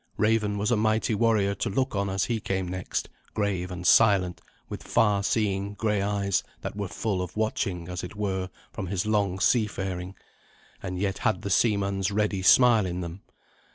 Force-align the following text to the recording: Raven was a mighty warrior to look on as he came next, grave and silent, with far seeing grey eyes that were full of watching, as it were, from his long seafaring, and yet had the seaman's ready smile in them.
Raven 0.17 0.57
was 0.57 0.71
a 0.71 0.75
mighty 0.75 1.13
warrior 1.13 1.53
to 1.53 1.69
look 1.69 1.95
on 1.95 2.09
as 2.09 2.25
he 2.25 2.39
came 2.39 2.67
next, 2.67 3.07
grave 3.35 3.69
and 3.69 3.85
silent, 3.85 4.41
with 4.67 4.81
far 4.81 5.21
seeing 5.21 5.75
grey 5.75 6.01
eyes 6.01 6.41
that 6.61 6.75
were 6.75 6.87
full 6.87 7.21
of 7.21 7.37
watching, 7.37 7.87
as 7.87 8.03
it 8.03 8.15
were, 8.15 8.49
from 8.73 8.87
his 8.87 9.05
long 9.05 9.39
seafaring, 9.39 10.15
and 10.81 10.97
yet 10.97 11.19
had 11.19 11.43
the 11.43 11.51
seaman's 11.51 12.09
ready 12.09 12.41
smile 12.41 12.87
in 12.87 13.01
them. 13.01 13.21